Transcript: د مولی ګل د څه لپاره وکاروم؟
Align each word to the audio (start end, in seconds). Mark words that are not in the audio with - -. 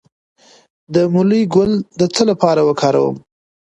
د 0.93 0.95
مولی 1.13 1.41
ګل 1.53 1.71
د 1.99 2.01
څه 2.13 2.23
لپاره 2.31 2.61
وکاروم؟ 2.69 3.15